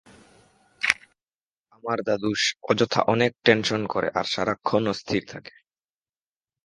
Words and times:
আমার 1.71 1.97
দাদু 2.05 2.31
অযথা 2.63 3.01
অনেক 3.07 3.31
টেনশন 3.45 3.81
করে 3.87 4.07
আর 4.13 4.25
সারাক্ষণ 4.25 4.83
অস্থির 4.87 5.23
থাকে। 5.27 5.53